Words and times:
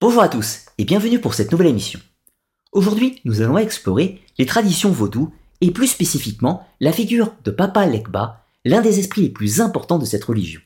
Bonjour 0.00 0.22
à 0.22 0.28
tous 0.28 0.66
et 0.78 0.84
bienvenue 0.84 1.18
pour 1.18 1.34
cette 1.34 1.50
nouvelle 1.50 1.66
émission. 1.66 1.98
Aujourd'hui, 2.70 3.20
nous 3.24 3.40
allons 3.40 3.58
explorer 3.58 4.22
les 4.38 4.46
traditions 4.46 4.92
vaudou 4.92 5.34
et 5.60 5.72
plus 5.72 5.88
spécifiquement 5.88 6.64
la 6.78 6.92
figure 6.92 7.34
de 7.42 7.50
Papa 7.50 7.84
Lekba, 7.84 8.44
l'un 8.64 8.80
des 8.80 9.00
esprits 9.00 9.22
les 9.22 9.28
plus 9.28 9.60
importants 9.60 9.98
de 9.98 10.04
cette 10.04 10.22
religion. 10.22 10.60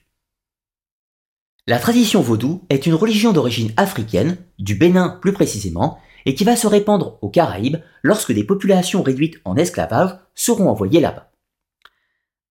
La 1.66 1.78
tradition 1.78 2.20
vaudou 2.20 2.62
est 2.68 2.84
une 2.84 2.92
religion 2.92 3.32
d'origine 3.32 3.72
africaine, 3.78 4.36
du 4.58 4.74
Bénin 4.74 5.08
plus 5.08 5.32
précisément, 5.32 5.98
et 6.26 6.34
qui 6.34 6.44
va 6.44 6.54
se 6.54 6.66
répandre 6.66 7.16
aux 7.22 7.30
Caraïbes 7.30 7.78
lorsque 8.02 8.32
des 8.32 8.44
populations 8.44 9.02
réduites 9.02 9.40
en 9.46 9.56
esclavage 9.56 10.14
seront 10.34 10.68
envoyées 10.68 11.00
là-bas. 11.00 11.32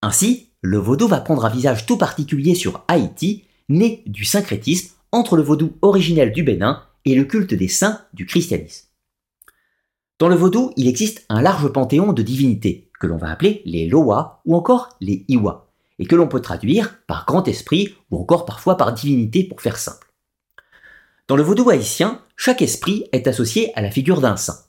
Ainsi, 0.02 0.50
le 0.62 0.80
vaudou 0.80 1.08
va 1.08 1.22
prendre 1.22 1.46
un 1.46 1.50
visage 1.52 1.86
tout 1.86 1.98
particulier 1.98 2.56
sur 2.56 2.84
Haïti, 2.88 3.44
né 3.70 4.02
du 4.08 4.26
syncrétisme 4.26 4.96
entre 5.12 5.36
le 5.36 5.44
vaudou 5.44 5.78
originel 5.82 6.32
du 6.32 6.44
Bénin 6.44 6.84
et 7.06 7.16
le 7.16 7.26
culte 7.26 7.54
des 7.54 7.68
saints 7.68 8.02
du 8.14 8.26
christianisme. 8.26 8.88
Dans 10.20 10.28
le 10.28 10.36
vaudou, 10.36 10.72
il 10.78 10.88
existe 10.88 11.26
un 11.30 11.42
large 11.42 11.68
panthéon 11.70 12.14
de 12.14 12.22
divinités, 12.22 12.92
que 13.00 13.08
l'on 13.08 13.18
va 13.18 13.32
appeler 13.32 13.64
les 13.66 13.88
Loa 13.88 14.42
ou 14.46 14.56
encore 14.56 14.96
les 15.02 15.26
Iwa, 15.28 15.72
et 15.98 16.06
que 16.06 16.16
l'on 16.16 16.28
peut 16.28 16.42
traduire 16.42 17.00
par 17.08 17.26
grand 17.26 17.48
esprit 17.48 17.96
ou 18.12 18.20
encore 18.20 18.46
parfois 18.46 18.78
par 18.78 18.94
divinité 18.94 19.44
pour 19.44 19.62
faire 19.62 19.78
simple. 19.78 20.14
Dans 21.28 21.36
le 21.36 21.44
vaudou 21.44 21.70
haïtien, 21.70 22.22
chaque 22.36 22.62
esprit 22.62 23.06
est 23.12 23.28
associé 23.28 23.76
à 23.76 23.82
la 23.82 23.90
figure 23.90 24.22
d'un 24.22 24.36
saint. 24.36 24.60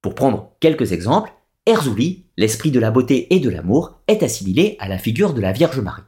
Pour 0.00 0.14
prendre 0.14 0.52
quelques 0.60 0.92
exemples, 0.92 1.32
Erzouli, 1.66 2.24
l'esprit 2.38 2.70
de 2.70 2.80
la 2.80 2.90
beauté 2.90 3.34
et 3.34 3.40
de 3.40 3.50
l'amour, 3.50 4.00
est 4.06 4.22
assimilé 4.22 4.76
à 4.78 4.88
la 4.88 4.96
figure 4.96 5.34
de 5.34 5.42
la 5.42 5.52
Vierge 5.52 5.80
Marie. 5.80 6.07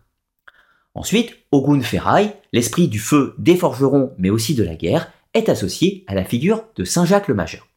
Ensuite, 0.95 1.37
Ogun 1.53 1.83
Ferraille, 1.83 2.35
l'esprit 2.53 2.89
du 2.89 2.99
feu 2.99 3.35
des 3.39 3.57
forgerons 3.57 4.12
mais 4.19 4.30
aussi 4.30 4.55
de 4.55 4.65
la 4.65 4.75
guerre, 4.75 5.13
est 5.35 5.49
associé 5.49 6.05
à 6.07 6.15
la 6.15 6.25
figure 6.25 6.65
de 6.77 6.85
Saint 6.85 7.05
Jacques 7.05 7.29
le 7.29 7.35
Majeur. 7.35 7.69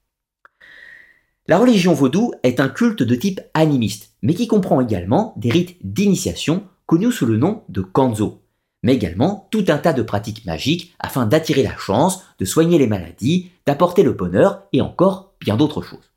La 1.48 1.60
religion 1.60 1.94
vaudou 1.94 2.34
est 2.44 2.60
un 2.60 2.70
culte 2.70 3.04
de 3.04 3.16
type 3.16 3.42
animiste, 3.54 4.14
mais 4.22 4.34
qui 4.34 4.48
comprend 4.48 4.80
également 4.80 5.34
des 5.38 5.52
rites 5.52 5.78
d'initiation 5.84 6.64
connus 6.86 7.12
sous 7.12 7.26
le 7.26 7.38
nom 7.38 7.64
de 7.70 7.82
kanzo, 7.82 8.42
mais 8.82 8.94
également 8.94 9.48
tout 9.52 9.66
un 9.68 9.78
tas 9.78 9.94
de 9.94 10.04
pratiques 10.04 10.46
magiques 10.46 10.96
afin 11.00 11.26
d'attirer 11.26 11.64
la 11.64 11.78
chance, 11.78 12.24
de 12.40 12.46
soigner 12.46 12.78
les 12.78 12.88
maladies, 12.88 13.52
d'apporter 13.66 14.04
le 14.04 14.14
bonheur 14.14 14.64
et 14.72 14.82
encore 14.82 15.34
bien 15.40 15.58
d'autres 15.58 15.82
choses. 15.82 16.13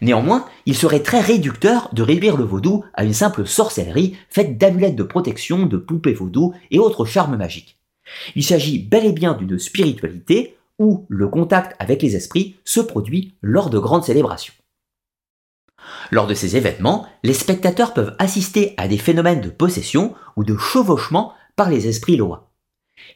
Néanmoins, 0.00 0.46
il 0.66 0.76
serait 0.76 1.02
très 1.02 1.20
réducteur 1.20 1.88
de 1.92 2.02
réduire 2.02 2.36
le 2.36 2.44
vaudou 2.44 2.84
à 2.94 3.04
une 3.04 3.14
simple 3.14 3.46
sorcellerie 3.46 4.16
faite 4.30 4.58
d'amulettes 4.58 4.96
de 4.96 5.02
protection, 5.02 5.66
de 5.66 5.76
poupées 5.76 6.14
vaudou 6.14 6.54
et 6.70 6.78
autres 6.78 7.04
charmes 7.04 7.36
magiques. 7.36 7.78
Il 8.36 8.44
s'agit 8.44 8.78
bel 8.78 9.04
et 9.04 9.12
bien 9.12 9.34
d'une 9.34 9.58
spiritualité 9.58 10.56
où 10.78 11.06
le 11.08 11.28
contact 11.28 11.74
avec 11.78 12.02
les 12.02 12.16
esprits 12.16 12.56
se 12.64 12.80
produit 12.80 13.34
lors 13.42 13.70
de 13.70 13.78
grandes 13.78 14.04
célébrations. 14.04 14.54
Lors 16.10 16.26
de 16.26 16.34
ces 16.34 16.56
événements, 16.56 17.06
les 17.22 17.34
spectateurs 17.34 17.94
peuvent 17.94 18.14
assister 18.18 18.74
à 18.76 18.88
des 18.88 18.98
phénomènes 18.98 19.40
de 19.40 19.50
possession 19.50 20.14
ou 20.36 20.44
de 20.44 20.56
chevauchement 20.56 21.32
par 21.56 21.70
les 21.70 21.88
esprits 21.88 22.16
lois. 22.16 22.50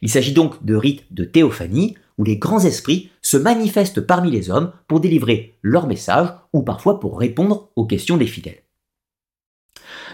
Il 0.01 0.09
s'agit 0.09 0.33
donc 0.33 0.63
de 0.65 0.75
rites 0.75 1.05
de 1.11 1.23
théophanie 1.23 1.95
où 2.17 2.23
les 2.23 2.37
grands 2.37 2.63
esprits 2.63 3.09
se 3.21 3.37
manifestent 3.37 4.01
parmi 4.01 4.31
les 4.31 4.49
hommes 4.49 4.73
pour 4.87 4.99
délivrer 4.99 5.57
leur 5.61 5.87
message 5.87 6.29
ou 6.53 6.63
parfois 6.63 6.99
pour 6.99 7.19
répondre 7.19 7.69
aux 7.75 7.85
questions 7.85 8.17
des 8.17 8.27
fidèles. 8.27 8.63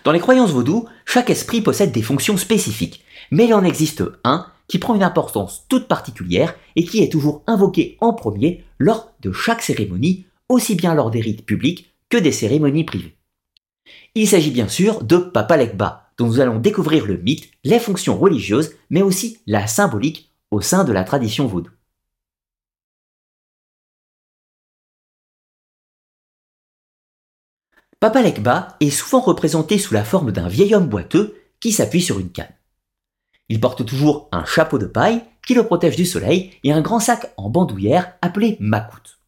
Dans 0.03 0.11
les 0.11 0.20
croyances 0.20 0.52
vaudou, 0.52 0.88
chaque 1.05 1.30
esprit 1.30 1.61
possède 1.61 1.92
des 1.92 2.02
fonctions 2.02 2.38
spécifiques, 2.38 3.03
mais 3.31 3.47
il 3.47 3.53
en 3.53 3.64
existe 3.64 4.03
un 4.23 4.45
qui 4.67 4.80
prend 4.80 4.95
une 4.95 5.03
importance 5.03 5.66
toute 5.67 5.88
particulière 5.88 6.55
et 6.75 6.83
qui 6.83 7.03
est 7.03 7.11
toujours 7.11 7.44
invoqué 7.47 7.97
en 8.00 8.14
premier 8.14 8.64
lors 8.77 9.11
de 9.22 9.31
chaque 9.31 9.61
cérémonie, 9.61 10.25
aussi 10.47 10.75
bien 10.75 10.94
lors 10.94 11.11
des 11.11 11.22
rites 11.22 11.45
publics 11.45 11.94
que 12.09 12.17
des 12.17 12.31
cérémonies 12.31 12.83
privées. 12.83 13.17
Il 14.16 14.27
s'agit 14.27 14.52
bien 14.52 14.67
sûr 14.67 15.04
de 15.04 15.17
Papa 15.17 15.58
Lekba, 15.58 16.11
dont 16.17 16.27
nous 16.27 16.39
allons 16.39 16.59
découvrir 16.59 17.05
le 17.05 17.17
mythe, 17.17 17.49
les 17.64 17.80
fonctions 17.80 18.17
religieuses, 18.17 18.76
mais 18.89 19.02
aussi 19.02 19.39
la 19.48 19.67
symbolique 19.67 20.32
au 20.52 20.61
sein 20.61 20.83
de 20.83 20.92
la 20.92 21.04
tradition 21.04 21.48
vaudou. 21.48 21.71
Papa 27.99 28.21
Lekba 28.21 28.77
est 28.80 28.92
souvent 28.92 29.20
représenté 29.20 29.77
sous 29.77 29.93
la 29.93 30.05
forme 30.05 30.32
d'un 30.32 30.48
vieil 30.48 30.73
homme 30.73 30.87
boiteux 30.87 31.36
qui 31.60 31.73
s'appuie 31.73 32.02
sur 32.02 32.17
une 32.17 32.32
canne. 32.32 32.54
Il 33.49 33.60
porte 33.60 33.86
toujours 33.86 34.30
un 34.32 34.45
chapeau 34.45 34.77
de 34.77 34.86
paille 34.86 35.21
qui 35.45 35.54
le 35.54 35.65
protège 35.65 35.98
du 35.98 36.05
soleil 36.05 36.52
et 36.64 36.71
un 36.71 36.80
grand 36.80 37.02
sac 37.02 37.33
en 37.36 37.49
bandoulière 37.49 38.14
appelé 38.21 38.55
makout. 38.61 39.20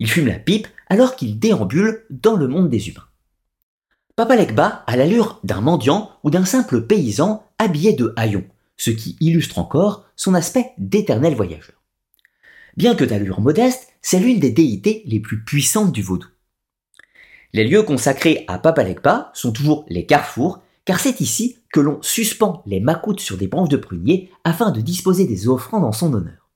Il 0.00 0.10
fume 0.10 0.26
la 0.26 0.38
pipe 0.38 0.68
alors 0.88 1.16
qu'il 1.16 1.38
déambule 1.38 2.04
dans 2.10 2.36
le 2.36 2.46
monde 2.46 2.68
des 2.68 2.90
humains. 2.90 3.06
Papa 4.16 4.36
Lekba 4.36 4.84
a 4.86 4.96
l'allure 4.96 5.40
d'un 5.42 5.62
mendiant 5.62 6.10
ou 6.24 6.30
d'un 6.30 6.44
simple 6.44 6.82
paysan 6.82 7.42
habillé 7.58 7.94
de 7.94 8.12
haillons, 8.16 8.44
ce 8.76 8.90
qui 8.90 9.16
illustre 9.20 9.58
encore 9.58 10.04
son 10.14 10.34
aspect 10.34 10.72
d'éternel 10.76 11.34
voyageur. 11.34 11.76
Bien 12.76 12.94
que 12.94 13.04
d'allure 13.04 13.40
modeste, 13.40 13.88
c'est 14.02 14.20
l'une 14.20 14.40
des 14.40 14.50
déités 14.50 15.04
les 15.06 15.20
plus 15.20 15.42
puissantes 15.42 15.92
du 15.92 16.02
vaudou. 16.02 16.28
Les 17.54 17.64
lieux 17.64 17.82
consacrés 17.82 18.44
à 18.46 18.58
Papa 18.58 18.84
Legba 18.84 19.30
sont 19.32 19.52
toujours 19.52 19.86
les 19.88 20.04
carrefours, 20.04 20.60
car 20.84 21.00
c'est 21.00 21.20
ici 21.20 21.56
que 21.72 21.80
l'on 21.80 22.02
suspend 22.02 22.62
les 22.66 22.80
macoutes 22.80 23.20
sur 23.20 23.38
des 23.38 23.48
branches 23.48 23.70
de 23.70 23.78
prunier 23.78 24.30
afin 24.44 24.70
de 24.70 24.82
disposer 24.82 25.26
des 25.26 25.48
offrandes 25.48 25.84
en 25.84 25.92
son 25.92 26.12
honneur. 26.12 26.50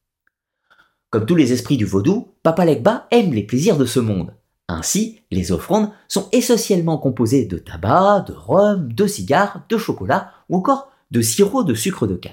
Comme 1.08 1.26
tous 1.26 1.34
les 1.34 1.52
esprits 1.52 1.76
du 1.76 1.86
vaudou, 1.86 2.34
Papa 2.42 2.64
Legba 2.64 3.06
aime 3.10 3.32
les 3.32 3.42
plaisirs 3.42 3.78
de 3.78 3.86
ce 3.86 4.00
monde. 4.00 4.34
Ainsi, 4.68 5.20
les 5.30 5.50
offrandes 5.52 5.90
sont 6.08 6.28
essentiellement 6.32 6.98
composées 6.98 7.46
de 7.46 7.58
tabac, 7.58 8.26
de 8.28 8.32
rhum, 8.32 8.92
de 8.92 9.06
cigares, 9.06 9.64
de 9.68 9.76
chocolat 9.76 10.30
ou 10.48 10.56
encore 10.56 10.90
de 11.10 11.20
sirop 11.20 11.64
de 11.64 11.74
sucre 11.74 12.06
de 12.06 12.16
canne. 12.16 12.32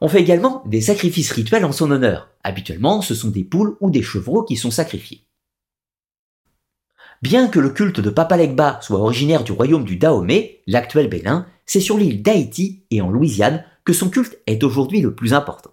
On 0.00 0.08
fait 0.08 0.20
également 0.20 0.62
des 0.66 0.80
sacrifices 0.80 1.32
rituels 1.32 1.64
en 1.64 1.72
son 1.72 1.90
honneur. 1.90 2.28
Habituellement, 2.44 3.00
ce 3.00 3.14
sont 3.14 3.30
des 3.30 3.44
poules 3.44 3.76
ou 3.80 3.90
des 3.90 4.02
chevreaux 4.02 4.44
qui 4.44 4.56
sont 4.56 4.70
sacrifiés. 4.70 5.25
Bien 7.28 7.48
que 7.48 7.58
le 7.58 7.70
culte 7.70 7.98
de 7.98 8.08
Papa 8.08 8.36
Legba 8.36 8.78
soit 8.82 9.00
originaire 9.00 9.42
du 9.42 9.50
royaume 9.50 9.82
du 9.82 9.96
Dahomey, 9.96 10.62
l'actuel 10.68 11.08
Bénin, 11.08 11.44
c'est 11.64 11.80
sur 11.80 11.98
l'île 11.98 12.22
d'Haïti 12.22 12.84
et 12.92 13.00
en 13.00 13.10
Louisiane 13.10 13.64
que 13.84 13.92
son 13.92 14.10
culte 14.10 14.38
est 14.46 14.62
aujourd'hui 14.62 15.00
le 15.00 15.12
plus 15.12 15.34
important. 15.34 15.72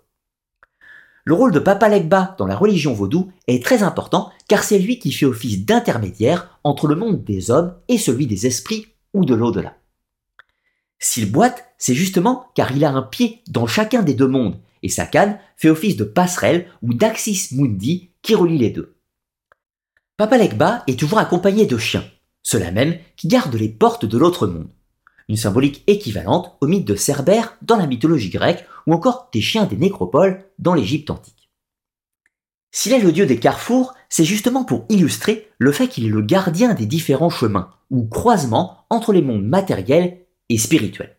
Le 1.25 1.35
rôle 1.35 1.51
de 1.51 1.59
Papa 1.59 1.89
Legba 1.89 2.35
dans 2.39 2.47
la 2.47 2.55
religion 2.55 2.95
vaudou 2.95 3.31
est 3.45 3.63
très 3.63 3.83
important 3.83 4.31
car 4.47 4.63
c'est 4.63 4.79
lui 4.79 4.97
qui 4.97 5.11
fait 5.11 5.27
office 5.27 5.63
d'intermédiaire 5.63 6.59
entre 6.63 6.87
le 6.87 6.95
monde 6.95 7.23
des 7.23 7.51
hommes 7.51 7.75
et 7.87 7.99
celui 7.99 8.25
des 8.25 8.47
esprits 8.47 8.87
ou 9.13 9.23
de 9.23 9.35
l'au-delà. 9.35 9.77
S'il 10.97 11.31
boite, 11.31 11.67
c'est 11.77 11.93
justement 11.93 12.47
car 12.55 12.71
il 12.75 12.83
a 12.83 12.89
un 12.89 13.03
pied 13.03 13.43
dans 13.47 13.67
chacun 13.67 14.01
des 14.01 14.15
deux 14.15 14.27
mondes 14.27 14.57
et 14.81 14.89
sa 14.89 15.05
canne 15.05 15.37
fait 15.55 15.69
office 15.69 15.97
de 15.97 16.03
passerelle 16.03 16.65
ou 16.81 16.95
d'axis 16.95 17.51
mundi 17.51 18.09
qui 18.23 18.33
relie 18.33 18.57
les 18.57 18.71
deux. 18.71 18.92
Papa 20.15 20.37
Legba 20.37 20.83
est 20.85 20.99
toujours 20.99 21.17
accompagné 21.17 21.65
de 21.65 21.77
chiens, 21.79 22.03
ceux-là 22.43 22.69
même 22.69 22.97
qui 23.17 23.27
gardent 23.27 23.55
les 23.55 23.69
portes 23.69 24.05
de 24.05 24.17
l'autre 24.19 24.45
monde. 24.45 24.69
Une 25.27 25.37
symbolique 25.37 25.83
équivalente 25.87 26.55
au 26.61 26.67
mythe 26.67 26.85
de 26.85 26.95
Cerbère 26.95 27.57
dans 27.63 27.77
la 27.77 27.87
mythologie 27.87 28.29
grecque 28.29 28.63
ou 28.85 28.93
encore 28.93 29.29
des 29.33 29.41
chiens 29.41 29.65
des 29.65 29.75
nécropoles 29.75 30.45
dans 30.59 30.75
l'Égypte 30.75 31.09
antique. 31.09 31.49
S'il 32.71 32.93
est 32.93 32.99
le 32.99 33.11
dieu 33.11 33.25
des 33.25 33.39
carrefours, 33.39 33.95
c'est 34.07 34.23
justement 34.23 34.63
pour 34.63 34.85
illustrer 34.89 35.49
le 35.57 35.71
fait 35.71 35.87
qu'il 35.87 36.05
est 36.05 36.09
le 36.09 36.21
gardien 36.21 36.75
des 36.75 36.85
différents 36.85 37.31
chemins 37.31 37.71
ou 37.89 38.05
croisements 38.05 38.85
entre 38.91 39.13
les 39.13 39.21
mondes 39.23 39.47
matériels 39.47 40.25
et 40.49 40.59
spirituels. 40.59 41.17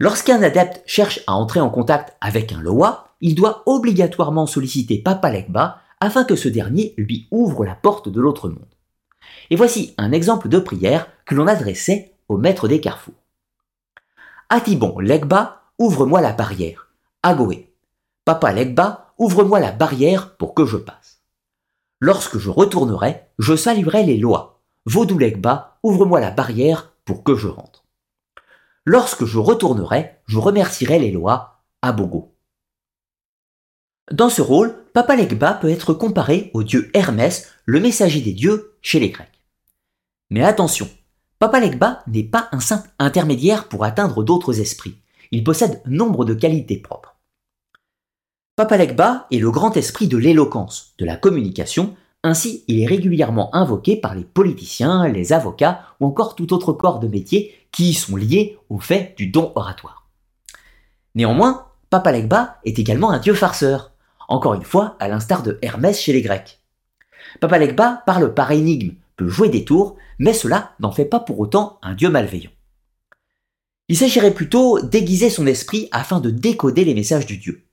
Lorsqu'un 0.00 0.42
adepte 0.42 0.82
cherche 0.84 1.20
à 1.28 1.34
entrer 1.34 1.60
en 1.60 1.70
contact 1.70 2.16
avec 2.20 2.50
un 2.52 2.60
Loa, 2.60 3.14
il 3.20 3.36
doit 3.36 3.62
obligatoirement 3.66 4.48
solliciter 4.48 4.98
Papa 4.98 5.30
Legba 5.30 5.81
afin 6.02 6.24
que 6.24 6.34
ce 6.34 6.48
dernier 6.48 6.94
lui 6.98 7.28
ouvre 7.30 7.64
la 7.64 7.76
porte 7.76 8.08
de 8.08 8.20
l'autre 8.20 8.48
monde. 8.48 8.74
Et 9.50 9.56
voici 9.56 9.94
un 9.98 10.10
exemple 10.10 10.48
de 10.48 10.58
prière 10.58 11.06
que 11.26 11.36
l'on 11.36 11.46
adressait 11.46 12.16
au 12.28 12.36
maître 12.38 12.66
des 12.66 12.80
carrefours. 12.80 13.22
Atibon 14.48 14.98
Legba, 14.98 15.62
ouvre-moi 15.78 16.20
la 16.20 16.32
barrière. 16.32 16.88
Agoé. 17.22 17.72
Papa 18.24 18.52
Legba, 18.52 19.12
ouvre-moi 19.16 19.60
la 19.60 19.70
barrière 19.70 20.36
pour 20.36 20.54
que 20.54 20.66
je 20.66 20.76
passe. 20.76 21.22
Lorsque 22.00 22.38
je 22.38 22.50
retournerai, 22.50 23.28
je 23.38 23.54
saluerai 23.54 24.02
les 24.02 24.18
lois. 24.18 24.60
Vaudou 24.86 25.18
Legba, 25.18 25.78
ouvre-moi 25.84 26.18
la 26.18 26.32
barrière 26.32 26.94
pour 27.04 27.22
que 27.22 27.36
je 27.36 27.46
rentre. 27.46 27.84
Lorsque 28.84 29.24
je 29.24 29.38
retournerai, 29.38 30.16
je 30.26 30.38
remercierai 30.40 30.98
les 30.98 31.12
lois. 31.12 31.62
Abogo. 31.80 32.31
Dans 34.10 34.30
ce 34.30 34.42
rôle, 34.42 34.74
Papa 34.92 35.14
Legba 35.14 35.54
peut 35.54 35.70
être 35.70 35.94
comparé 35.94 36.50
au 36.54 36.62
dieu 36.62 36.90
Hermès, 36.92 37.48
le 37.64 37.80
messager 37.80 38.20
des 38.20 38.32
dieux 38.32 38.74
chez 38.82 38.98
les 38.98 39.10
Grecs. 39.10 39.28
Mais 40.30 40.42
attention, 40.42 40.88
Papa 41.38 41.60
Legba 41.60 42.02
n'est 42.08 42.24
pas 42.24 42.48
un 42.52 42.60
simple 42.60 42.90
intermédiaire 42.98 43.68
pour 43.68 43.84
atteindre 43.84 44.24
d'autres 44.24 44.60
esprits. 44.60 44.96
Il 45.30 45.44
possède 45.44 45.80
nombre 45.86 46.24
de 46.24 46.34
qualités 46.34 46.78
propres. 46.78 47.16
Papa 48.56 48.76
Legba 48.76 49.26
est 49.30 49.38
le 49.38 49.50
grand 49.50 49.76
esprit 49.76 50.08
de 50.08 50.18
l'éloquence, 50.18 50.94
de 50.98 51.04
la 51.04 51.16
communication, 51.16 51.96
ainsi 52.22 52.64
il 52.68 52.80
est 52.80 52.86
régulièrement 52.86 53.54
invoqué 53.54 53.96
par 53.96 54.14
les 54.14 54.24
politiciens, 54.24 55.08
les 55.08 55.32
avocats 55.32 55.80
ou 56.00 56.06
encore 56.06 56.34
tout 56.34 56.52
autre 56.52 56.72
corps 56.72 56.98
de 56.98 57.08
métier 57.08 57.54
qui 57.72 57.94
sont 57.94 58.16
liés 58.16 58.58
au 58.68 58.78
fait 58.78 59.14
du 59.16 59.28
don 59.28 59.52
oratoire. 59.54 60.08
Néanmoins, 61.14 61.66
Papa 61.88 62.12
Legba 62.12 62.58
est 62.64 62.78
également 62.78 63.10
un 63.10 63.18
dieu 63.18 63.34
farceur, 63.34 63.91
encore 64.28 64.54
une 64.54 64.64
fois 64.64 64.96
à 65.00 65.08
l'instar 65.08 65.42
de 65.42 65.58
Hermès 65.62 66.00
chez 66.00 66.12
les 66.12 66.22
Grecs. 66.22 66.60
Papa 67.40 67.58
Legba 67.58 68.02
parle 68.06 68.34
par 68.34 68.50
énigme, 68.52 68.94
peut 69.16 69.28
jouer 69.28 69.48
des 69.48 69.64
tours, 69.64 69.96
mais 70.18 70.32
cela 70.32 70.72
n'en 70.80 70.92
fait 70.92 71.04
pas 71.04 71.20
pour 71.20 71.40
autant 71.40 71.78
un 71.82 71.94
dieu 71.94 72.10
malveillant. 72.10 72.50
Il 73.88 73.96
s'agirait 73.96 74.34
plutôt 74.34 74.80
d'aiguiser 74.80 75.30
son 75.30 75.46
esprit 75.46 75.88
afin 75.92 76.20
de 76.20 76.30
décoder 76.30 76.84
les 76.84 76.94
messages 76.94 77.26
du 77.26 77.38
dieu. 77.38 77.66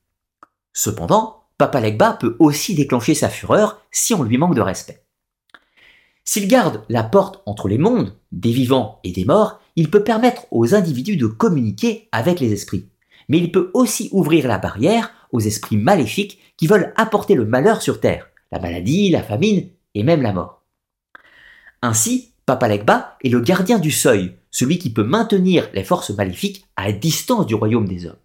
Cependant, 0.74 1.44
Papa 1.58 1.82
Legba 1.82 2.14
peut 2.14 2.36
aussi 2.40 2.76
déclencher 2.76 3.14
sa 3.14 3.30
fureur 3.30 3.82
si 3.92 4.14
on 4.14 4.24
lui 4.24 4.38
manque 4.38 4.56
de 4.56 4.62
respect. 4.62 5.04
S'il 6.24 6.48
garde 6.48 6.84
la 6.90 7.04
porte 7.04 7.42
entre 7.46 7.68
les 7.68 7.78
mondes, 7.78 8.16
des 8.32 8.52
vivants 8.52 9.00
et 9.04 9.12
des 9.12 9.26
morts, 9.26 9.60
il 9.76 9.90
peut 9.90 10.04
permettre 10.04 10.46
aux 10.52 10.76
individus 10.76 11.18
de 11.18 11.28
communiquer 11.28 12.08
avec 12.12 12.40
les 12.40 12.54
esprits. 12.54 12.88
Mais 13.30 13.40
il 13.40 13.52
peut 13.52 13.72
aussi 13.74 14.10
ouvrir 14.12 14.48
la 14.48 14.58
barrière 14.58 15.12
aux 15.32 15.40
esprits 15.40 15.78
maléfiques 15.78 16.40
qui 16.58 16.68
veulent 16.68 16.94
apporter 16.96 17.36
le 17.36 17.46
malheur 17.46 17.82
sur 17.82 18.00
Terre, 18.00 18.28
la 18.52 18.60
maladie, 18.60 19.10
la 19.10 19.24
famine 19.24 19.70
et 19.96 20.04
même 20.04 20.22
la 20.22 20.34
mort. 20.34 20.64
Ainsi, 21.82 22.34
Papa 22.46 22.68
Legba 22.68 23.18
est 23.24 23.30
le 23.30 23.40
gardien 23.40 23.80
du 23.80 23.92
seuil, 23.92 24.36
celui 24.52 24.80
qui 24.80 24.92
peut 24.92 25.04
maintenir 25.04 25.70
les 25.74 25.84
forces 25.84 26.10
maléfiques 26.10 26.66
à 26.76 26.92
distance 26.92 27.46
du 27.46 27.56
royaume 27.56 27.88
des 27.88 28.06
hommes. 28.06 28.18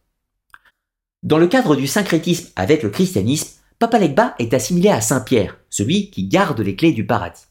Dans 1.22 1.38
le 1.38 1.46
cadre 1.46 1.76
du 1.76 1.86
syncrétisme 1.86 2.50
avec 2.56 2.82
le 2.82 2.90
christianisme, 2.90 3.60
Papa 3.78 3.98
Legba 3.98 4.34
est 4.38 4.54
assimilé 4.54 4.88
à 4.88 5.00
Saint 5.00 5.20
Pierre, 5.20 5.58
celui 5.68 6.10
qui 6.10 6.26
garde 6.26 6.60
les 6.60 6.76
clés 6.76 6.92
du 6.92 7.06
paradis. 7.06 7.46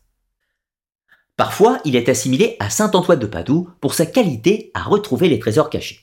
Parfois, 1.35 1.79
il 1.83 1.95
est 1.95 2.09
assimilé 2.09 2.55
à 2.59 2.69
Saint 2.69 2.91
Antoine 2.93 3.19
de 3.19 3.25
Padoue 3.25 3.69
pour 3.81 3.93
sa 3.93 4.05
qualité 4.05 4.71
à 4.73 4.83
retrouver 4.83 5.29
les 5.29 5.39
trésors 5.39 5.69
cachés. 5.69 6.02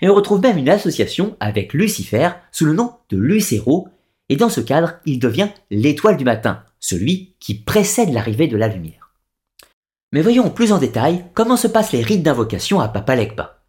Et 0.00 0.08
on 0.08 0.14
retrouve 0.14 0.40
même 0.40 0.58
une 0.58 0.68
association 0.68 1.36
avec 1.40 1.72
Lucifer 1.72 2.30
sous 2.52 2.64
le 2.64 2.72
nom 2.72 2.94
de 3.10 3.16
Lucero, 3.16 3.88
et 4.28 4.36
dans 4.36 4.48
ce 4.48 4.60
cadre, 4.60 4.94
il 5.04 5.18
devient 5.18 5.50
l'étoile 5.70 6.16
du 6.16 6.24
matin, 6.24 6.64
celui 6.80 7.34
qui 7.40 7.54
précède 7.54 8.12
l'arrivée 8.12 8.48
de 8.48 8.56
la 8.56 8.68
lumière. 8.68 9.12
Mais 10.12 10.22
voyons 10.22 10.50
plus 10.50 10.72
en 10.72 10.78
détail 10.78 11.24
comment 11.34 11.56
se 11.56 11.66
passent 11.66 11.92
les 11.92 12.02
rites 12.02 12.22
d'invocation 12.22 12.80
à 12.80 12.88
Papa 12.88 13.16
Legba. 13.16 13.64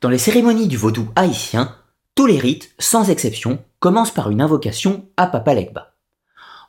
Dans 0.00 0.10
les 0.10 0.18
cérémonies 0.18 0.68
du 0.68 0.76
vaudou 0.76 1.10
haïtien, 1.16 1.76
tous 2.14 2.26
les 2.26 2.38
rites, 2.38 2.72
sans 2.78 3.10
exception, 3.10 3.64
commencent 3.80 4.14
par 4.14 4.30
une 4.30 4.40
invocation 4.40 5.10
à 5.16 5.26
Papa 5.26 5.54
Legba. 5.54 5.96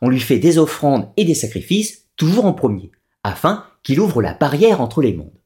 On 0.02 0.10
lui 0.10 0.20
fait 0.20 0.40
des 0.40 0.58
offrandes 0.58 1.12
et 1.16 1.26
des 1.26 1.36
sacrifices, 1.36 2.08
toujours 2.16 2.46
en 2.46 2.54
premier, 2.54 2.92
afin 3.30 3.64
qu'il 3.84 4.00
ouvre 4.00 4.22
la 4.22 4.34
barrière 4.34 4.82
entre 4.82 5.02
les 5.02 5.14
mondes. 5.14 5.40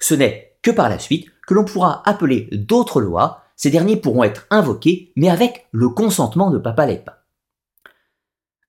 Ce 0.00 0.14
n'est 0.14 0.56
que 0.62 0.70
par 0.70 0.88
la 0.88 0.98
suite 0.98 1.26
que 1.46 1.54
l'on 1.54 1.64
pourra 1.64 2.02
appeler 2.08 2.48
d'autres 2.52 3.00
lois, 3.00 3.42
ces 3.56 3.70
derniers 3.70 3.96
pourront 3.96 4.24
être 4.24 4.46
invoqués, 4.50 5.12
mais 5.16 5.28
avec 5.28 5.66
le 5.72 5.88
consentement 5.88 6.50
de 6.50 6.58
Papa 6.58 6.86
Legba. 6.86 7.24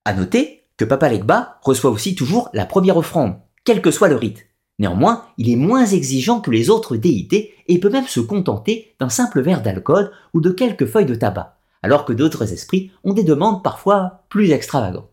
À 0.06 0.13
noter 0.13 0.65
que 0.77 0.85
Papa 0.85 1.09
Legba 1.09 1.59
reçoit 1.62 1.91
aussi 1.91 2.15
toujours 2.15 2.50
la 2.53 2.65
première 2.65 2.97
offrande, 2.97 3.35
quel 3.63 3.81
que 3.81 3.91
soit 3.91 4.09
le 4.09 4.15
rite. 4.15 4.45
Néanmoins, 4.80 5.25
il 5.38 5.50
est 5.50 5.56
moins 5.56 5.85
exigeant 5.85 6.41
que 6.41 6.51
les 6.51 6.69
autres 6.69 6.97
déités 6.97 7.53
et 7.68 7.80
peut 7.80 7.89
même 7.89 8.07
se 8.07 8.19
contenter 8.19 8.95
d'un 9.00 9.09
simple 9.09 9.41
verre 9.41 9.62
d'alcool 9.62 10.12
ou 10.33 10.41
de 10.41 10.50
quelques 10.50 10.88
feuilles 10.88 11.06
de 11.06 11.15
tabac, 11.15 11.57
alors 11.83 12.06
que 12.06 12.13
d'autres 12.13 12.51
esprits 12.51 12.91
ont 13.03 13.13
des 13.13 13.24
demandes 13.24 13.63
parfois 13.63 14.25
plus 14.30 14.51
extravagantes. 14.51 15.12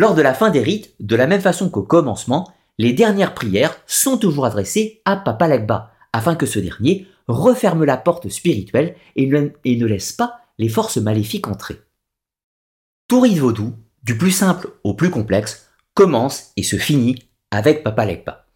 Lors 0.00 0.14
de 0.14 0.22
la 0.22 0.32
fin 0.32 0.48
des 0.48 0.62
rites, 0.62 0.94
de 0.98 1.14
la 1.14 1.26
même 1.26 1.42
façon 1.42 1.68
qu'au 1.68 1.82
commencement, 1.82 2.50
les 2.78 2.94
dernières 2.94 3.34
prières 3.34 3.76
sont 3.86 4.16
toujours 4.16 4.46
adressées 4.46 5.02
à 5.04 5.14
Papa 5.14 5.46
Legba, 5.46 5.92
afin 6.14 6.36
que 6.36 6.46
ce 6.46 6.58
dernier 6.58 7.06
referme 7.28 7.84
la 7.84 7.98
porte 7.98 8.30
spirituelle 8.30 8.96
et 9.14 9.26
ne 9.26 9.86
laisse 9.86 10.12
pas 10.12 10.40
les 10.56 10.70
forces 10.70 10.96
maléfiques 10.96 11.48
entrer. 11.48 11.82
Tout 13.08 13.20
rite 13.20 13.36
vaudou, 13.36 13.74
du 14.02 14.16
plus 14.16 14.30
simple 14.30 14.70
au 14.84 14.94
plus 14.94 15.10
complexe, 15.10 15.68
commence 15.92 16.52
et 16.56 16.62
se 16.62 16.76
finit 16.76 17.16
avec 17.50 17.84
Papa 17.84 18.06
Legba. 18.06 18.46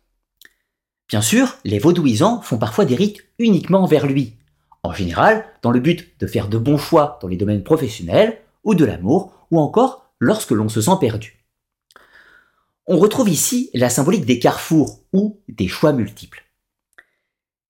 Bien 1.11 1.21
sûr, 1.21 1.59
les 1.67 1.79
vaudouisants 1.79 2.41
font 2.41 2.57
parfois 2.57 2.87
des 2.87 2.97
rites 2.97 3.23
uniquement 3.39 3.83
envers 3.83 4.07
lui, 4.07 4.39
en 4.83 4.95
général 4.95 5.45
dans 5.61 5.73
le 5.73 5.81
but 5.81 6.19
de 6.19 6.27
faire 6.27 6.49
de 6.49 6.57
bons 6.57 6.79
choix 6.79 7.19
dans 7.21 7.29
les 7.29 7.37
domaines 7.37 7.65
professionnels 7.65 8.39
ou 8.63 8.75
de 8.75 8.87
l'amour, 8.87 9.47
ou 9.51 9.61
encore 9.61 10.04
lorsque 10.25 10.51
l'on 10.51 10.69
se 10.69 10.81
sent 10.81 10.99
perdu. 11.01 11.45
On 12.87 12.99
retrouve 12.99 13.29
ici 13.29 13.71
la 13.75 13.91
symbolique 13.91 14.27
des 14.27 14.39
carrefours 14.39 15.01
ou 15.13 15.41
des 15.49 15.69
choix 15.69 15.93
multiples. 15.93 16.45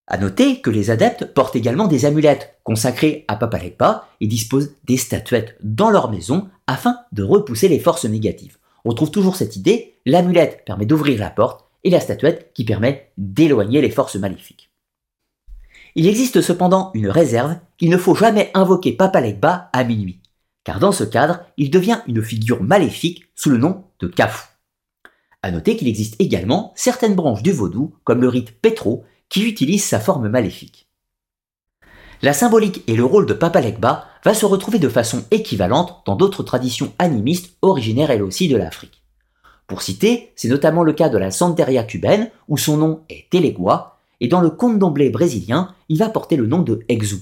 À 0.07 0.19
noter 0.19 0.61
que 0.61 0.71
les 0.71 0.91
adeptes 0.91 1.33
portent 1.33 1.57
également 1.57 1.87
des 1.87 2.05
amulettes 2.05 2.59
consacrées 2.63 3.25
à 3.27 3.37
Papa 3.37 3.59
Legba 3.59 4.09
et 4.21 4.27
disposent 4.27 4.75
des 4.85 4.97
statuettes 4.97 5.57
dans 5.63 5.91
leur 5.91 6.11
maison 6.11 6.49
afin 6.67 6.99
de 7.13 7.23
repousser 7.23 7.69
les 7.69 7.79
forces 7.79 8.05
négatives. 8.05 8.59
On 8.85 8.93
trouve 8.93 9.11
toujours 9.11 9.37
cette 9.37 9.57
idée, 9.57 9.95
l'amulette 10.05 10.65
permet 10.67 10.85
d'ouvrir 10.85 11.19
la 11.19 11.31
porte 11.31 11.65
et 11.85 11.91
la 11.91 12.01
statuette 12.01 12.53
qui 12.55 12.65
permet 12.65 13.11
d'éloigner 13.17 13.81
les 13.81 13.91
forces 13.91 14.17
maléfiques. 14.17 14.71
Il 15.95 16.07
existe 16.07 16.43
cependant 16.43 16.91
une 16.95 17.09
réserve 17.09 17.57
qu'il 17.79 17.89
ne 17.89 17.97
faut 17.97 18.15
jamais 18.15 18.51
invoquer 18.55 18.93
Papa 18.93 19.21
Legba 19.21 19.71
à 19.73 19.85
minuit, 19.85 20.21
car 20.65 20.81
dans 20.81 20.93
ce 20.93 21.05
cadre, 21.05 21.41
il 21.57 21.71
devient 21.71 22.01
une 22.09 22.23
figure 22.23 22.63
maléfique 22.63 23.25
sous 23.35 23.51
le 23.51 23.59
nom 23.59 23.85
de 24.01 24.09
Kafou. 24.09 24.49
À 25.43 25.51
noter 25.51 25.77
qu'il 25.77 25.89
existe 25.89 26.17
également 26.21 26.73
certaines 26.75 27.15
branches 27.15 27.43
du 27.43 27.53
vaudou, 27.53 27.95
comme 28.05 28.23
le 28.23 28.29
rite 28.29 28.61
Petro, 28.63 29.05
qui 29.29 29.47
utilise 29.47 29.85
sa 29.85 30.01
forme 30.01 30.29
maléfique. 30.29 30.89
La 32.23 32.33
symbolique 32.33 32.83
et 32.87 32.97
le 32.97 33.05
rôle 33.05 33.27
de 33.27 33.35
Papa 33.35 33.61
Legba 33.61 34.07
va 34.25 34.33
se 34.33 34.47
retrouver 34.47 34.79
de 34.79 34.89
façon 34.89 35.25
équivalente 35.31 36.03
dans 36.07 36.17
d'autres 36.17 36.43
traditions 36.43 36.95
animistes 36.99 37.59
originaires 37.61 38.11
elles 38.11 38.23
aussi 38.23 38.49
de 38.49 38.57
l'Afrique. 38.57 39.03
Pour 39.67 39.83
citer, 39.83 40.33
c'est 40.37 40.49
notamment 40.49 40.83
le 40.83 40.95
cas 40.95 41.11
de 41.11 41.19
la 41.19 41.31
Santeria 41.31 41.85
cubaine, 41.85 42.31
où 42.49 42.57
son 42.57 42.79
nom 42.79 43.03
est 43.11 43.29
Telegua, 43.31 43.99
et 44.21 44.29
dans 44.29 44.41
le 44.41 44.51
candomblé 44.51 45.11
brésilien, 45.11 45.75
il 45.91 45.99
va 45.99 46.09
porter 46.09 46.37
le 46.37 46.47
nom 46.47 46.63
de 46.63 46.81
Exu. 46.89 47.17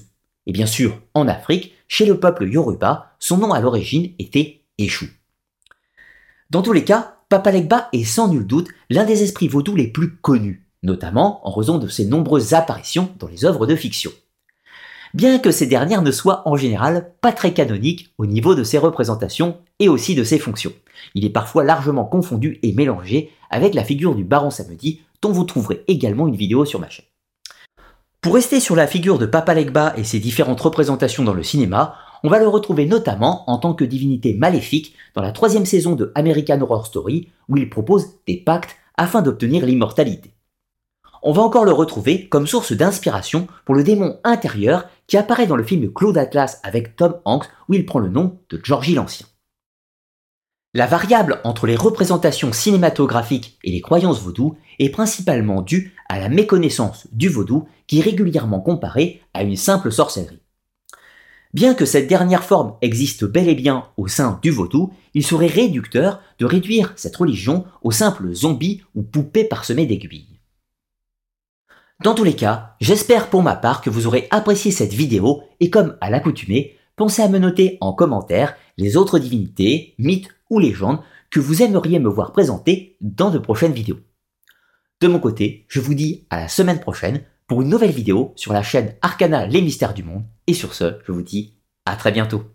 Et 0.45 0.51
bien 0.53 0.65
sûr, 0.65 0.97
en 1.13 1.27
Afrique, 1.27 1.73
chez 1.93 2.07
le 2.07 2.19
peuple 2.19 2.47
Yoruba, 2.49 3.11
son 3.19 3.37
nom 3.37 3.53
à 3.53 3.59
l'origine 3.61 4.13
était 4.17 4.63
Eshu. 4.79 5.21
Dans 6.49 6.63
tous 6.63 6.73
les 6.73 6.83
cas, 6.83 7.17
Papa 7.29 7.51
Legba 7.51 7.89
est 7.93 8.03
sans 8.03 8.29
nul 8.29 8.47
doute 8.47 8.69
l'un 8.89 9.03
des 9.03 9.21
esprits 9.21 9.47
vaudous 9.47 9.75
les 9.75 9.85
plus 9.85 10.15
connus, 10.17 10.65
notamment 10.81 11.47
en 11.47 11.51
raison 11.51 11.77
de 11.77 11.87
ses 11.87 12.07
nombreuses 12.07 12.55
apparitions 12.55 13.11
dans 13.19 13.27
les 13.27 13.45
œuvres 13.45 13.67
de 13.67 13.75
fiction 13.75 14.09
bien 15.13 15.37
que 15.37 15.51
ces 15.51 15.67
dernières 15.67 16.01
ne 16.01 16.09
soient 16.09 16.41
en 16.49 16.55
général 16.55 17.11
pas 17.21 17.31
très 17.31 17.53
canoniques 17.53 18.11
au 18.17 18.25
niveau 18.25 18.55
de 18.55 18.63
ses 18.63 18.79
représentations 18.79 19.59
et 19.77 19.87
aussi 19.87 20.15
de 20.15 20.23
ses 20.23 20.39
fonctions. 20.39 20.73
Il 21.13 21.23
est 21.23 21.29
parfois 21.29 21.63
largement 21.63 22.05
confondu 22.05 22.57
et 22.63 22.73
mélangé 22.73 23.29
avec 23.51 23.75
la 23.75 23.83
figure 23.83 24.15
du 24.15 24.23
baron 24.23 24.49
Samedi, 24.49 25.01
dont 25.21 25.31
vous 25.31 25.43
trouverez 25.43 25.83
également 25.87 26.27
une 26.27 26.35
vidéo 26.35 26.65
sur 26.65 26.79
ma 26.79 26.89
chaîne. 26.89 27.05
Pour 28.23 28.35
rester 28.35 28.59
sur 28.59 28.75
la 28.75 28.87
figure 28.87 29.19
de 29.19 29.25
Papa 29.25 29.53
Legba 29.53 29.93
et 29.97 30.05
ses 30.05 30.19
différentes 30.19 30.61
représentations 30.61 31.23
dans 31.23 31.33
le 31.33 31.43
cinéma, 31.43 31.95
on 32.23 32.29
va 32.29 32.39
le 32.39 32.47
retrouver 32.47 32.85
notamment 32.85 33.43
en 33.49 33.57
tant 33.57 33.73
que 33.73 33.83
divinité 33.83 34.33
maléfique 34.33 34.95
dans 35.13 35.21
la 35.21 35.33
troisième 35.33 35.65
saison 35.65 35.93
de 35.93 36.11
American 36.15 36.61
Horror 36.61 36.87
Story, 36.87 37.27
où 37.49 37.57
il 37.57 37.69
propose 37.69 38.15
des 38.25 38.37
pactes 38.37 38.77
afin 38.97 39.21
d'obtenir 39.21 39.65
l'immortalité 39.65 40.33
on 41.23 41.31
va 41.31 41.41
encore 41.41 41.63
le 41.63 41.71
retrouver 41.71 42.27
comme 42.27 42.47
source 42.47 42.73
d'inspiration 42.73 43.47
pour 43.65 43.75
le 43.75 43.83
démon 43.83 44.19
intérieur 44.25 44.89
qui 45.07 45.17
apparaît 45.17 45.47
dans 45.47 45.55
le 45.55 45.63
film 45.63 45.91
Claude 45.91 46.17
Atlas 46.17 46.59
avec 46.63 46.97
Tom 46.97 47.15
Hanks 47.23 47.49
où 47.69 47.73
il 47.73 47.85
prend 47.85 47.99
le 47.99 48.09
nom 48.09 48.39
de 48.49 48.59
Georgie 48.61 48.93
l'Ancien. 48.93 49.25
La 50.75 50.87
variable 50.87 51.39
entre 51.43 51.67
les 51.67 51.75
représentations 51.75 52.51
cinématographiques 52.51 53.59
et 53.63 53.69
les 53.69 53.81
croyances 53.81 54.21
vaudou 54.21 54.57
est 54.79 54.89
principalement 54.89 55.61
due 55.61 55.95
à 56.09 56.17
la 56.17 56.29
méconnaissance 56.29 57.07
du 57.11 57.29
vaudou 57.29 57.67
qui 57.85 57.99
est 57.99 58.03
régulièrement 58.03 58.59
comparé 58.59 59.21
à 59.35 59.43
une 59.43 59.55
simple 59.55 59.91
sorcellerie. 59.91 60.39
Bien 61.53 61.75
que 61.75 61.85
cette 61.85 62.07
dernière 62.07 62.43
forme 62.43 62.73
existe 62.81 63.23
bel 63.23 63.47
et 63.47 63.53
bien 63.53 63.85
au 63.97 64.07
sein 64.07 64.39
du 64.41 64.49
vaudou, 64.49 64.91
il 65.13 65.23
serait 65.23 65.45
réducteur 65.45 66.19
de 66.39 66.47
réduire 66.47 66.91
cette 66.95 67.17
religion 67.17 67.65
aux 67.83 67.91
simples 67.91 68.33
zombies 68.33 68.81
ou 68.95 69.03
poupées 69.03 69.43
parsemées 69.43 69.85
d'aiguilles. 69.85 70.39
Dans 72.03 72.15
tous 72.15 72.23
les 72.23 72.35
cas, 72.35 72.75
j'espère 72.81 73.29
pour 73.29 73.43
ma 73.43 73.55
part 73.55 73.81
que 73.81 73.91
vous 73.91 74.07
aurez 74.07 74.27
apprécié 74.31 74.71
cette 74.71 74.93
vidéo 74.93 75.43
et 75.59 75.69
comme 75.69 75.95
à 76.01 76.09
l'accoutumée, 76.09 76.75
pensez 76.95 77.21
à 77.21 77.29
me 77.29 77.37
noter 77.37 77.77
en 77.79 77.93
commentaire 77.93 78.55
les 78.77 78.97
autres 78.97 79.19
divinités, 79.19 79.95
mythes 79.97 80.29
ou 80.49 80.59
légendes 80.59 80.99
que 81.29 81.39
vous 81.39 81.61
aimeriez 81.61 81.99
me 81.99 82.09
voir 82.09 82.31
présenter 82.31 82.97
dans 83.01 83.31
de 83.31 83.39
prochaines 83.39 83.73
vidéos. 83.73 83.99
De 85.01 85.07
mon 85.07 85.19
côté, 85.19 85.65
je 85.67 85.79
vous 85.79 85.93
dis 85.93 86.25
à 86.29 86.39
la 86.39 86.47
semaine 86.47 86.79
prochaine 86.79 87.23
pour 87.47 87.61
une 87.61 87.69
nouvelle 87.69 87.91
vidéo 87.91 88.33
sur 88.35 88.53
la 88.53 88.63
chaîne 88.63 88.95
Arcana 89.01 89.47
les 89.47 89.61
mystères 89.61 89.93
du 89.93 90.03
monde. 90.03 90.23
Et 90.47 90.53
sur 90.53 90.73
ce, 90.73 90.99
je 91.05 91.11
vous 91.11 91.21
dis 91.21 91.57
à 91.85 91.95
très 91.95 92.11
bientôt. 92.11 92.52